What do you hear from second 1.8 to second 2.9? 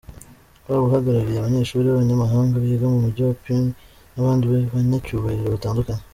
b’Abanyamahanga biga